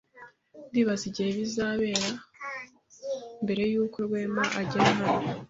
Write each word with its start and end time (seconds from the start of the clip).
Ndibaza 0.69 1.03
igihe 1.09 1.29
bizabera 1.37 2.07
mbere 3.43 3.63
yuko 3.73 3.97
Rwema 4.05 4.43
agera 4.61 4.87
hano. 4.99 5.07